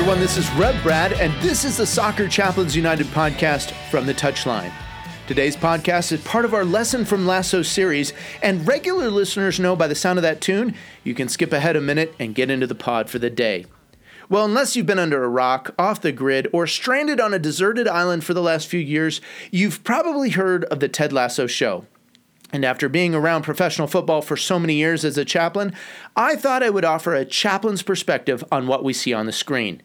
everyone. 0.00 0.18
This 0.18 0.38
is 0.38 0.50
Rev 0.52 0.82
Brad, 0.82 1.12
and 1.12 1.30
this 1.42 1.62
is 1.62 1.76
the 1.76 1.84
Soccer 1.84 2.26
Chaplains 2.26 2.74
United 2.74 3.06
podcast 3.08 3.72
from 3.90 4.06
the 4.06 4.14
Touchline. 4.14 4.72
Today's 5.26 5.58
podcast 5.58 6.10
is 6.10 6.22
part 6.22 6.46
of 6.46 6.54
our 6.54 6.64
Lesson 6.64 7.04
from 7.04 7.26
Lasso 7.26 7.60
series, 7.60 8.14
and 8.42 8.66
regular 8.66 9.10
listeners 9.10 9.60
know 9.60 9.76
by 9.76 9.86
the 9.86 9.94
sound 9.94 10.18
of 10.18 10.22
that 10.22 10.40
tune, 10.40 10.74
you 11.04 11.12
can 11.12 11.28
skip 11.28 11.52
ahead 11.52 11.76
a 11.76 11.82
minute 11.82 12.14
and 12.18 12.34
get 12.34 12.50
into 12.50 12.66
the 12.66 12.74
pod 12.74 13.10
for 13.10 13.18
the 13.18 13.28
day. 13.28 13.66
Well, 14.30 14.46
unless 14.46 14.74
you've 14.74 14.86
been 14.86 14.98
under 14.98 15.22
a 15.22 15.28
rock, 15.28 15.74
off 15.78 16.00
the 16.00 16.12
grid, 16.12 16.48
or 16.50 16.66
stranded 16.66 17.20
on 17.20 17.34
a 17.34 17.38
deserted 17.38 17.86
island 17.86 18.24
for 18.24 18.32
the 18.32 18.40
last 18.40 18.68
few 18.68 18.80
years, 18.80 19.20
you've 19.50 19.84
probably 19.84 20.30
heard 20.30 20.64
of 20.64 20.80
the 20.80 20.88
Ted 20.88 21.12
Lasso 21.12 21.46
show. 21.46 21.84
And 22.52 22.64
after 22.64 22.88
being 22.88 23.14
around 23.14 23.42
professional 23.42 23.86
football 23.86 24.22
for 24.22 24.36
so 24.36 24.58
many 24.58 24.74
years 24.74 25.04
as 25.04 25.16
a 25.16 25.24
chaplain, 25.24 25.72
I 26.16 26.36
thought 26.36 26.62
I 26.62 26.70
would 26.70 26.84
offer 26.84 27.14
a 27.14 27.24
chaplain's 27.24 27.82
perspective 27.82 28.44
on 28.50 28.66
what 28.66 28.82
we 28.82 28.92
see 28.92 29.12
on 29.12 29.26
the 29.26 29.32
screen. 29.32 29.82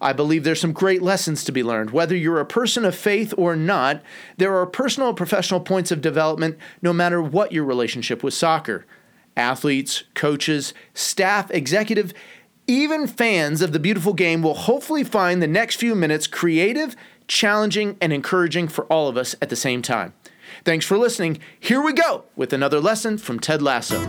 I 0.00 0.12
believe 0.12 0.44
there's 0.44 0.60
some 0.60 0.72
great 0.72 1.02
lessons 1.02 1.44
to 1.44 1.52
be 1.52 1.62
learned. 1.62 1.90
Whether 1.90 2.16
you're 2.16 2.40
a 2.40 2.46
person 2.46 2.84
of 2.84 2.94
faith 2.94 3.32
or 3.36 3.56
not, 3.56 4.02
there 4.36 4.54
are 4.56 4.66
personal 4.66 5.08
and 5.08 5.16
professional 5.16 5.60
points 5.60 5.90
of 5.90 6.00
development 6.00 6.58
no 6.82 6.92
matter 6.92 7.22
what 7.22 7.52
your 7.52 7.64
relationship 7.64 8.22
with 8.22 8.34
soccer. 8.34 8.84
Athletes, 9.36 10.04
coaches, 10.14 10.74
staff, 10.94 11.50
executive, 11.50 12.12
even 12.66 13.06
fans 13.06 13.62
of 13.62 13.72
the 13.72 13.78
beautiful 13.78 14.12
game 14.12 14.42
will 14.42 14.54
hopefully 14.54 15.04
find 15.04 15.40
the 15.40 15.46
next 15.46 15.76
few 15.76 15.94
minutes 15.94 16.26
creative, 16.26 16.96
challenging, 17.28 17.96
and 18.00 18.12
encouraging 18.12 18.68
for 18.68 18.84
all 18.86 19.08
of 19.08 19.16
us 19.16 19.36
at 19.40 19.50
the 19.50 19.56
same 19.56 19.82
time. 19.82 20.12
Thanks 20.64 20.86
for 20.86 20.98
listening. 20.98 21.38
Here 21.60 21.80
we 21.82 21.92
go 21.92 22.24
with 22.34 22.52
another 22.52 22.80
lesson 22.80 23.18
from 23.18 23.38
Ted 23.38 23.62
Lasso. 23.62 23.98
He's 24.00 24.08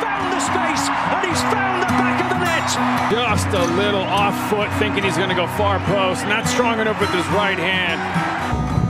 found 0.00 0.32
the 0.32 0.40
space 0.40 0.88
and 0.88 1.26
he's 1.26 1.42
found 1.52 1.82
the 1.82 1.90
back 1.94 2.18
of 2.24 2.28
the 2.32 2.38
net. 2.42 2.66
Just 3.12 3.48
a 3.54 3.64
little 3.76 4.02
off 4.02 4.34
foot, 4.50 4.70
thinking 4.78 5.04
he's 5.04 5.16
going 5.16 5.28
to 5.28 5.34
go 5.34 5.46
far 5.58 5.78
post. 5.86 6.26
Not 6.26 6.46
strong 6.48 6.80
enough 6.80 6.98
with 7.00 7.10
his 7.10 7.26
right 7.28 7.58
hand. 7.58 8.00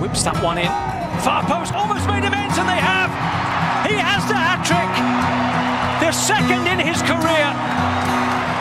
Whips 0.00 0.22
that 0.22 0.40
one 0.42 0.58
in. 0.58 0.70
Far 1.20 1.42
post, 1.44 1.74
almost 1.74 2.06
made 2.06 2.22
him 2.22 2.32
in, 2.32 2.48
and 2.48 2.68
they 2.68 2.80
have. 2.80 3.10
He 3.88 3.96
has 3.98 4.24
the 4.30 4.36
hat 4.36 4.64
trick. 4.64 4.88
The 6.00 6.12
second 6.12 6.64
in 6.68 6.80
his 6.80 7.02
career. 7.04 7.48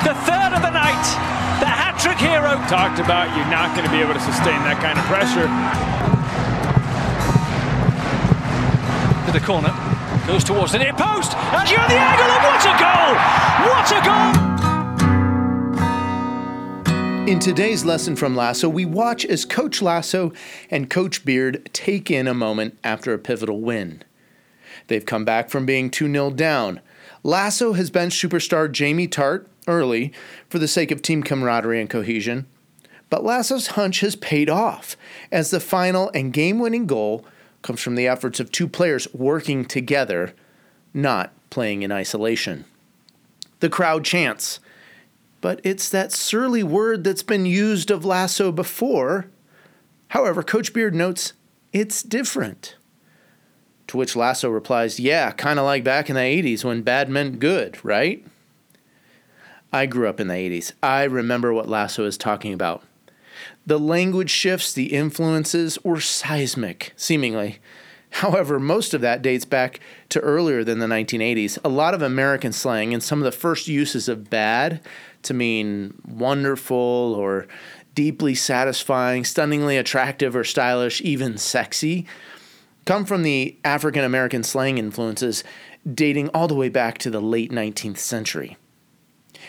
The 0.03 0.16
third 0.27 0.51
of 0.51 0.61
the 0.66 0.73
night. 0.73 1.05
The 1.63 1.69
hat 1.69 1.95
trick 2.01 2.19
hero. 2.19 2.59
Talked 2.67 2.99
about 2.99 3.31
you're 3.38 3.47
not 3.47 3.71
going 3.77 3.85
to 3.88 3.93
be 3.93 4.01
able 4.01 4.13
to 4.13 4.23
sustain 4.23 4.59
that 4.67 4.81
kind 4.83 4.99
of 4.99 5.05
pressure. 5.07 5.47
To 9.25 9.31
the 9.31 9.39
corner. 9.39 9.73
Goes 10.27 10.43
towards 10.43 10.73
the 10.73 10.79
near 10.79 10.91
post. 10.91 11.33
And 11.38 11.69
you're 11.69 11.88
the 11.88 11.95
angle. 11.95 12.25
And 12.25 12.43
what 12.43 12.66
a 12.66 12.75
goal! 12.83 13.16
What 13.69 13.89
a 13.91 14.02
goal! 14.05 14.53
In 17.29 17.39
today's 17.39 17.85
lesson 17.85 18.17
from 18.17 18.35
Lasso, 18.35 18.67
we 18.67 18.83
watch 18.83 19.23
as 19.25 19.45
Coach 19.45 19.81
Lasso 19.81 20.33
and 20.69 20.89
Coach 20.89 21.23
Beard 21.23 21.69
take 21.71 22.11
in 22.11 22.27
a 22.27 22.33
moment 22.33 22.77
after 22.83 23.13
a 23.13 23.17
pivotal 23.17 23.61
win. 23.61 24.03
They've 24.88 25.05
come 25.05 25.23
back 25.23 25.49
from 25.49 25.66
being 25.66 25.89
2 25.89 26.11
0 26.11 26.31
down. 26.31 26.81
Lasso 27.23 27.71
has 27.73 27.89
benched 27.89 28.21
superstar 28.21 28.69
Jamie 28.69 29.07
Tartt 29.07 29.47
early 29.67 30.11
for 30.49 30.59
the 30.59 30.67
sake 30.67 30.91
of 30.91 31.01
team 31.01 31.23
camaraderie 31.23 31.79
and 31.79 31.89
cohesion. 31.89 32.45
But 33.09 33.23
Lasso's 33.23 33.67
hunch 33.67 34.01
has 34.01 34.17
paid 34.17 34.49
off 34.49 34.97
as 35.31 35.49
the 35.49 35.61
final 35.61 36.11
and 36.13 36.33
game 36.33 36.59
winning 36.59 36.88
goal 36.88 37.25
comes 37.64 37.81
from 37.81 37.95
the 37.95 38.08
efforts 38.08 38.39
of 38.39 38.52
two 38.52 38.67
players 38.67 39.11
working 39.14 39.66
together, 39.66 40.33
not 40.94 41.33
playing 41.50 41.81
in 41.81 41.92
isolation. 41.92 42.66
The 43.59 43.69
crowd 43.69 44.06
chants, 44.06 44.59
but 45.42 45.59
it's 45.64 45.89
that 45.89 46.11
surly 46.11 46.64
word 46.64 47.03
that's 47.03 47.23
been 47.23 47.45
used 47.45 47.89
of 47.89 48.06
Lasso 48.06 48.52
before. 48.52 49.28
However, 50.09 50.44
Coach 50.44 50.73
Beard 50.73 50.94
notes 50.94 51.34
it's 51.72 52.03
different. 52.03 52.75
To 53.88 53.97
which 53.97 54.16
Lasso 54.16 54.50
replies, 54.50 55.00
Yeah, 55.00 55.31
kind 55.31 55.59
of 55.59 55.66
like 55.66 55.84
back 55.84 56.09
in 56.09 56.16
the 56.16 56.22
80s 56.22 56.63
when 56.63 56.84
bad 56.84 57.09
meant 57.09 57.40
good, 57.40 57.84
right? 57.84 58.25
I 59.72 59.88
grew 59.88 60.07
up 60.07 60.19
in 60.19 60.28
the 60.28 60.35
80s. 60.35 60.73
I 60.84 61.03
remember 61.03 61.52
what 61.52 61.68
Lasso 61.68 62.06
is 62.06 62.18
talking 62.18 62.53
about. 62.53 62.84
The 63.66 63.79
language 63.79 64.29
shifts, 64.29 64.73
the 64.73 64.94
influences 64.94 65.83
were 65.83 65.99
seismic, 65.99 66.94
seemingly. 66.95 67.59
However, 68.11 68.59
most 68.59 68.94
of 68.94 69.01
that 69.01 69.23
dates 69.23 69.45
back 69.45 69.79
to 70.09 70.19
earlier 70.19 70.63
than 70.63 70.77
the 70.77 70.85
1980s. 70.85 71.57
A 71.66 71.69
lot 71.69 71.95
of 71.95 72.03
American 72.03 72.53
slang 72.53 72.93
and 72.93 73.01
some 73.01 73.19
of 73.19 73.25
the 73.25 73.31
first 73.31 73.67
uses 73.67 74.07
of 74.07 74.29
bad 74.29 74.81
to 75.23 75.33
mean 75.33 75.95
wonderful 76.07 77.16
or 77.17 77.47
deeply 77.95 78.35
satisfying, 78.35 79.25
stunningly 79.25 79.77
attractive 79.77 80.35
or 80.35 80.43
stylish, 80.43 81.01
even 81.01 81.38
sexy, 81.38 82.05
come 82.85 83.05
from 83.05 83.23
the 83.23 83.57
African 83.63 84.03
American 84.03 84.43
slang 84.43 84.77
influences 84.77 85.43
dating 85.91 86.29
all 86.29 86.47
the 86.47 86.55
way 86.55 86.69
back 86.69 86.97
to 86.99 87.09
the 87.09 87.22
late 87.22 87.51
19th 87.51 87.97
century. 87.97 88.57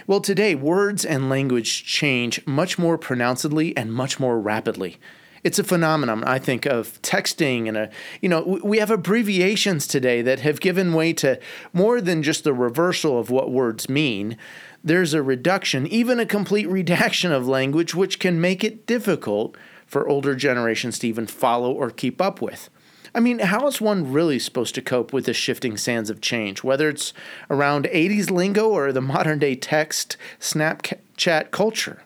Well, 0.06 0.20
today, 0.20 0.54
words 0.54 1.04
and 1.04 1.28
language 1.28 1.84
change 1.84 2.44
much 2.46 2.78
more 2.78 2.98
pronouncedly 2.98 3.76
and 3.76 3.92
much 3.92 4.20
more 4.20 4.38
rapidly. 4.38 4.98
It's 5.42 5.58
a 5.58 5.64
phenomenon, 5.64 6.24
I 6.24 6.38
think, 6.38 6.64
of 6.64 7.00
texting 7.02 7.68
and 7.68 7.76
a, 7.76 7.90
you 8.22 8.30
know, 8.30 8.60
we 8.64 8.78
have 8.78 8.90
abbreviations 8.90 9.86
today 9.86 10.22
that 10.22 10.40
have 10.40 10.58
given 10.58 10.94
way 10.94 11.12
to 11.14 11.38
more 11.74 12.00
than 12.00 12.22
just 12.22 12.44
the 12.44 12.54
reversal 12.54 13.18
of 13.18 13.30
what 13.30 13.50
words 13.50 13.88
mean. 13.88 14.38
There's 14.82 15.12
a 15.12 15.22
reduction, 15.22 15.86
even 15.86 16.18
a 16.18 16.24
complete 16.24 16.68
redaction 16.68 17.30
of 17.30 17.46
language, 17.46 17.94
which 17.94 18.18
can 18.18 18.40
make 18.40 18.64
it 18.64 18.86
difficult 18.86 19.56
for 19.86 20.08
older 20.08 20.34
generations 20.34 20.98
to 21.00 21.08
even 21.08 21.26
follow 21.26 21.70
or 21.70 21.90
keep 21.90 22.22
up 22.22 22.40
with. 22.40 22.70
I 23.14 23.20
mean, 23.20 23.38
how 23.38 23.68
is 23.68 23.80
one 23.80 24.12
really 24.12 24.40
supposed 24.40 24.74
to 24.74 24.82
cope 24.82 25.12
with 25.12 25.26
the 25.26 25.32
shifting 25.32 25.76
sands 25.76 26.10
of 26.10 26.20
change, 26.20 26.64
whether 26.64 26.88
it's 26.88 27.12
around 27.48 27.84
80s 27.84 28.28
lingo 28.28 28.68
or 28.68 28.92
the 28.92 29.00
modern 29.00 29.38
day 29.38 29.54
text, 29.54 30.16
Snapchat 30.40 31.52
culture? 31.52 32.02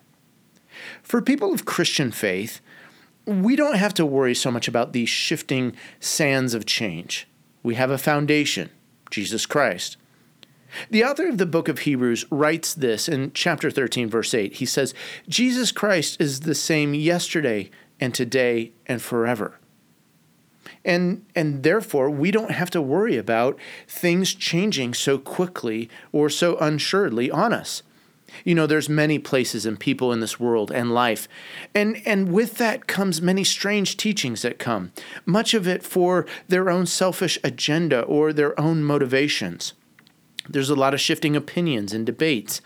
For 1.03 1.23
people 1.23 1.55
of 1.55 1.65
Christian 1.65 2.13
faith, 2.13 2.61
we 3.25 3.57
don't 3.57 3.77
have 3.77 3.95
to 3.95 4.05
worry 4.05 4.35
so 4.35 4.51
much 4.51 4.69
about 4.69 4.93
these 4.93 5.09
shifting 5.09 5.75
sands 5.99 6.53
of 6.53 6.67
change. 6.67 7.27
We 7.63 7.77
have 7.77 7.91
a 7.91 7.99
foundation, 7.99 8.69
Jesus 9.11 9.47
Christ. 9.47 9.97
The 10.91 11.05
author 11.05 11.27
of 11.27 11.39
the 11.39 11.47
book 11.47 11.69
of 11.69 11.81
Hebrews 11.81 12.27
writes 12.31 12.75
this 12.75 13.09
in 13.09 13.33
chapter 13.33 13.71
13, 13.71 14.11
verse 14.11 14.35
8. 14.35 14.55
He 14.55 14.67
says, 14.67 14.93
Jesus 15.27 15.73
Christ 15.73 16.21
is 16.21 16.41
the 16.41 16.55
same 16.55 16.93
yesterday 16.93 17.71
and 17.99 18.15
today 18.15 18.73
and 18.87 19.01
forever. 19.01 19.59
And, 20.85 21.25
and 21.35 21.63
therefore, 21.63 22.11
we 22.11 22.31
don't 22.31 22.51
have 22.51 22.71
to 22.71 22.83
worry 22.83 23.17
about 23.17 23.59
things 23.87 24.35
changing 24.35 24.95
so 24.95 25.19
quickly 25.19 25.89
or 26.13 26.29
so 26.29 26.57
unsuredly 26.59 27.31
on 27.31 27.53
us. 27.53 27.83
You 28.45 28.55
know, 28.55 28.67
there's 28.67 28.89
many 28.89 29.19
places 29.19 29.65
and 29.67 29.79
people 29.79 30.13
in 30.13 30.21
this 30.21 30.39
world 30.39 30.71
and 30.71 30.93
life. 30.93 31.29
And 31.75 32.03
and 32.05 32.31
with 32.31 32.59
that 32.59 32.87
comes 32.87 33.23
many 33.23 33.45
strange 33.45 33.97
teachings 33.97 34.43
that 34.43 34.59
come. 34.59 34.93
Much 35.25 35.55
of 35.55 35.67
it 35.67 35.83
for 35.83 36.27
their 36.47 36.71
own 36.71 36.87
selfish 36.87 37.39
agenda 37.43 38.03
or 38.03 38.33
their 38.33 38.59
own 38.61 38.83
motivations. 38.85 39.73
There's 40.49 40.71
a 40.71 40.75
lot 40.75 40.95
of 40.95 41.01
shifting 41.01 41.37
opinions 41.37 41.93
and 41.93 42.07
debates 42.07 42.61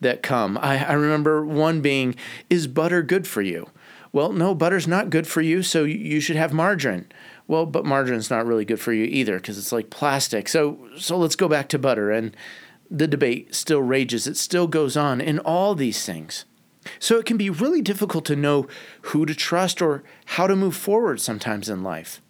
that 0.00 0.22
come. 0.22 0.58
I, 0.58 0.84
I 0.84 0.92
remember 0.94 1.44
one 1.44 1.80
being, 1.80 2.16
is 2.50 2.66
butter 2.66 3.02
good 3.02 3.28
for 3.28 3.42
you? 3.42 3.70
Well, 4.12 4.32
no, 4.32 4.54
butter's 4.54 4.88
not 4.88 5.10
good 5.10 5.26
for 5.26 5.40
you, 5.40 5.62
so 5.62 5.84
you 5.84 6.18
should 6.18 6.36
have 6.36 6.52
margarine. 6.52 7.06
Well, 7.48 7.66
but 7.66 7.84
margarine's 7.84 8.30
not 8.30 8.46
really 8.46 8.66
good 8.66 8.78
for 8.78 8.92
you 8.92 9.04
either 9.04 9.38
because 9.38 9.58
it's 9.58 9.72
like 9.72 9.90
plastic. 9.90 10.48
So 10.48 10.78
so 10.96 11.16
let's 11.18 11.34
go 11.34 11.48
back 11.48 11.68
to 11.70 11.78
butter 11.78 12.12
and 12.12 12.36
the 12.90 13.08
debate 13.08 13.54
still 13.54 13.82
rages. 13.82 14.26
It 14.26 14.36
still 14.36 14.66
goes 14.66 14.96
on 14.96 15.20
in 15.20 15.38
all 15.40 15.74
these 15.74 16.04
things. 16.04 16.44
So 16.98 17.18
it 17.18 17.26
can 17.26 17.36
be 17.36 17.50
really 17.50 17.82
difficult 17.82 18.24
to 18.26 18.36
know 18.36 18.66
who 19.02 19.26
to 19.26 19.34
trust 19.34 19.82
or 19.82 20.04
how 20.26 20.46
to 20.46 20.56
move 20.56 20.76
forward 20.76 21.20
sometimes 21.20 21.68
in 21.68 21.82
life. 21.82 22.22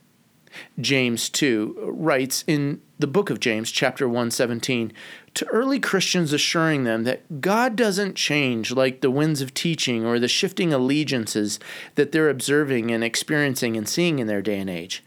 James 0.81 1.29
2 1.29 1.91
writes 1.93 2.43
in 2.47 2.81
the 2.99 3.07
book 3.07 3.31
of 3.31 3.39
James, 3.39 3.71
chapter 3.71 4.09
117, 4.09 4.93
to 5.35 5.47
early 5.49 5.79
Christians 5.79 6.33
assuring 6.33 6.85
them 6.85 7.05
that 7.05 7.41
God 7.41 7.77
doesn't 7.77 8.17
change 8.17 8.73
like 8.73 9.01
the 9.01 9.11
winds 9.11 9.41
of 9.41 9.55
teaching 9.55 10.05
or 10.05 10.19
the 10.19 10.27
shifting 10.27 10.73
allegiances 10.73 11.61
that 11.95 12.11
they're 12.11 12.31
observing 12.31 12.91
and 12.91 13.05
experiencing 13.05 13.77
and 13.77 13.89
seeing 13.89 14.19
in 14.19 14.27
their 14.27 14.43
day 14.43 14.59
and 14.59 14.71
age. 14.71 15.05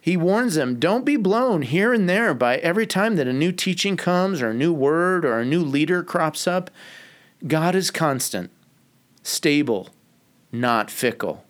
He 0.00 0.16
warns 0.16 0.54
them 0.54 0.78
don't 0.78 1.04
be 1.04 1.16
blown 1.16 1.62
here 1.62 1.92
and 1.92 2.08
there 2.08 2.32
by 2.32 2.56
every 2.58 2.86
time 2.86 3.16
that 3.16 3.28
a 3.28 3.32
new 3.32 3.52
teaching 3.52 3.96
comes 3.96 4.40
or 4.40 4.50
a 4.50 4.54
new 4.54 4.72
word 4.72 5.24
or 5.24 5.38
a 5.38 5.44
new 5.44 5.62
leader 5.62 6.02
crops 6.02 6.46
up. 6.46 6.70
God 7.46 7.74
is 7.74 7.90
constant, 7.90 8.50
stable, 9.22 9.90
not 10.52 10.90
fickle. 10.90 11.44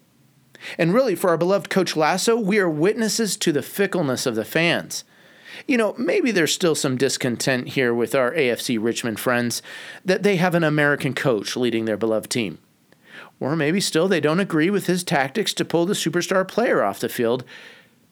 And 0.77 0.93
really, 0.93 1.15
for 1.15 1.31
our 1.31 1.39
beloved 1.39 1.71
Coach 1.71 1.97
Lasso, 1.97 2.37
we 2.37 2.59
are 2.59 2.69
witnesses 2.69 3.37
to 3.39 3.53
the 3.53 3.63
fickleness 3.63 4.27
of 4.27 4.35
the 4.35 4.45
fans. 4.45 5.05
You 5.67 5.77
know, 5.77 5.95
maybe 5.99 6.31
there's 6.31 6.53
still 6.53 6.75
some 6.75 6.97
discontent 6.97 7.69
here 7.69 7.95
with 7.95 8.15
our 8.15 8.33
AFC 8.33 8.79
Richmond 8.81 9.19
friends 9.21 9.63
that 10.05 10.23
they 10.23 10.37
have 10.37 10.55
an 10.55 10.65
American 10.65 11.15
coach 11.15 11.57
leading 11.57 11.85
their 11.85 11.97
beloved 11.97 12.31
team. 12.31 12.59
Or 13.39 13.57
maybe 13.57 13.81
still 13.81 14.07
they 14.07 14.21
don't 14.21 14.41
agree 14.41 14.71
with 14.71 14.87
his 14.87 15.03
tactics 15.03 15.55
to 15.55 15.65
pull 15.65 15.87
the 15.87 15.95
superstar 15.95 16.47
player 16.47 16.83
off 16.83 17.01
the 17.01 17.09
field. 17.09 17.45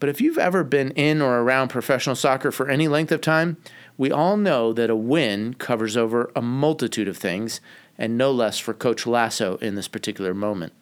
But 0.00 0.08
if 0.08 0.20
you've 0.20 0.38
ever 0.38 0.62
been 0.62 0.90
in 0.92 1.20
or 1.20 1.40
around 1.40 1.68
professional 1.68 2.16
soccer 2.16 2.52
for 2.52 2.68
any 2.68 2.86
length 2.88 3.12
of 3.12 3.20
time, 3.20 3.56
we 3.96 4.12
all 4.12 4.36
know 4.36 4.72
that 4.72 4.90
a 4.90 4.96
win 4.96 5.54
covers 5.54 5.96
over 5.96 6.30
a 6.36 6.42
multitude 6.42 7.08
of 7.08 7.16
things, 7.16 7.60
and 7.96 8.16
no 8.16 8.30
less 8.30 8.58
for 8.58 8.72
Coach 8.72 9.06
Lasso 9.06 9.56
in 9.56 9.74
this 9.74 9.88
particular 9.88 10.32
moment. 10.32 10.72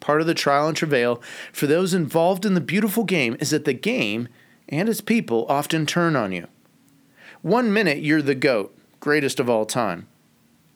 Part 0.00 0.22
of 0.22 0.26
the 0.26 0.34
trial 0.34 0.68
and 0.68 0.76
travail 0.76 1.22
for 1.52 1.66
those 1.66 1.92
involved 1.92 2.46
in 2.46 2.54
the 2.54 2.60
beautiful 2.60 3.04
game 3.04 3.36
is 3.40 3.50
that 3.50 3.66
the 3.66 3.74
game 3.74 4.28
and 4.68 4.88
its 4.88 5.00
people 5.02 5.44
often 5.48 5.84
turn 5.84 6.16
on 6.16 6.32
you. 6.32 6.46
One 7.42 7.72
minute 7.72 7.98
you're 7.98 8.22
the 8.22 8.34
GOAT, 8.34 8.74
greatest 9.00 9.38
of 9.38 9.50
all 9.50 9.66
time, 9.66 10.06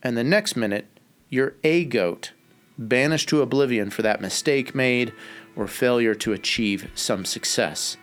and 0.03 0.17
the 0.17 0.25
next 0.25 0.55
minute 0.55 0.87
you're 1.31 1.55
a 1.65 1.87
GOAT, 1.87 2.33
banished 2.77 3.29
to 3.31 3.41
oblivion 3.41 3.91
for 3.91 4.03
that 4.03 4.21
mistake 4.21 4.75
made 4.75 5.13
or 5.59 5.67
failure 5.67 6.15
to 6.15 6.33
achieve 6.33 6.91
some 6.95 7.27
success. 7.27 7.99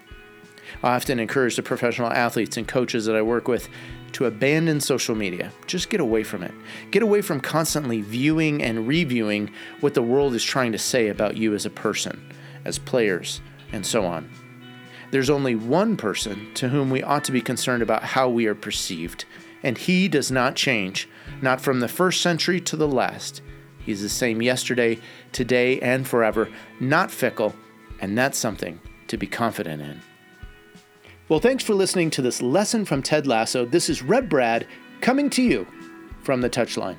I 0.83 0.95
often 0.95 1.19
encourage 1.19 1.55
the 1.55 1.63
professional 1.63 2.11
athletes 2.11 2.57
and 2.57 2.67
coaches 2.67 3.05
that 3.05 3.15
I 3.15 3.21
work 3.21 3.47
with 3.47 3.69
to 4.11 4.25
abandon 4.25 4.79
social 4.79 5.15
media. 5.15 5.51
Just 5.65 5.89
get 5.89 5.99
away 5.99 6.23
from 6.23 6.43
it. 6.43 6.53
Get 6.91 7.01
away 7.01 7.21
from 7.21 7.39
constantly 7.39 8.01
viewing 8.01 8.61
and 8.61 8.87
reviewing 8.87 9.51
what 9.79 9.93
the 9.93 10.03
world 10.03 10.35
is 10.35 10.43
trying 10.43 10.73
to 10.73 10.77
say 10.77 11.07
about 11.07 11.37
you 11.37 11.53
as 11.53 11.65
a 11.65 11.69
person, 11.69 12.21
as 12.65 12.77
players, 12.77 13.41
and 13.71 13.85
so 13.85 14.05
on. 14.05 14.29
There's 15.11 15.29
only 15.29 15.55
one 15.55 15.95
person 15.95 16.53
to 16.55 16.69
whom 16.69 16.89
we 16.89 17.03
ought 17.03 17.23
to 17.25 17.31
be 17.31 17.41
concerned 17.41 17.81
about 17.81 18.03
how 18.03 18.27
we 18.29 18.47
are 18.47 18.55
perceived, 18.55 19.25
and 19.63 19.77
he 19.77 20.07
does 20.07 20.29
not 20.29 20.55
change, 20.55 21.07
not 21.41 21.61
from 21.61 21.79
the 21.79 21.87
first 21.87 22.21
century 22.21 22.59
to 22.61 22.75
the 22.75 22.87
last. 22.87 23.41
He's 23.85 24.01
the 24.01 24.09
same 24.09 24.41
yesterday, 24.41 24.99
today, 25.31 25.79
and 25.79 26.07
forever, 26.07 26.49
not 26.79 27.11
fickle, 27.11 27.55
and 28.01 28.17
that's 28.17 28.37
something 28.37 28.79
to 29.07 29.17
be 29.17 29.27
confident 29.27 29.81
in. 29.81 30.01
Well, 31.29 31.39
thanks 31.39 31.63
for 31.63 31.73
listening 31.73 32.09
to 32.11 32.21
this 32.21 32.41
lesson 32.41 32.85
from 32.85 33.01
Ted 33.01 33.27
Lasso. 33.27 33.65
This 33.65 33.89
is 33.89 34.01
Rev 34.01 34.27
Brad 34.29 34.67
coming 35.01 35.29
to 35.31 35.41
you 35.41 35.67
from 36.21 36.41
the 36.41 36.49
touchline. 36.49 36.97